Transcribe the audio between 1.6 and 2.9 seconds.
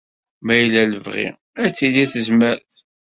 ad tili tezmert.